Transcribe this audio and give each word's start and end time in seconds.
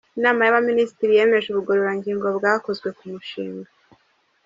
Inama 0.17 0.41
y‟Abaminisitiri 0.43 1.17
yemeje 1.19 1.47
ubugororangingo 1.49 2.27
bwakozwe 2.37 2.87
ku 2.97 3.03
mushinga 3.11 3.69